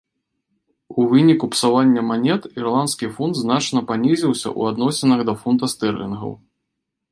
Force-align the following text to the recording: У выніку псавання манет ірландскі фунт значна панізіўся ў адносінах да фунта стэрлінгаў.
У 1.01 1.03
выніку 1.11 1.45
псавання 1.55 2.01
манет 2.11 2.47
ірландскі 2.61 3.11
фунт 3.19 3.35
значна 3.43 3.79
панізіўся 3.93 4.47
ў 4.59 4.75
адносінах 4.75 5.19
да 5.31 5.39
фунта 5.45 5.73
стэрлінгаў. 5.77 6.37